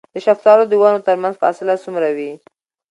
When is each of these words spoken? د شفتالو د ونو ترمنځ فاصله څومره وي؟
د 0.13 0.15
شفتالو 0.25 0.63
د 0.67 0.73
ونو 0.81 0.99
ترمنځ 1.07 1.35
فاصله 1.41 1.73
څومره 1.83 2.07
وي؟ 2.17 2.31